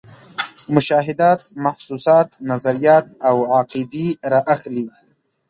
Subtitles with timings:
[0.75, 4.85] مشاهدات، محسوسات، نظریات او عقیدې را اخلي.